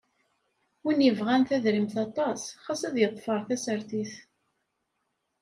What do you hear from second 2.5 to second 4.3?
xas ad yeḍfeṛ tasartit.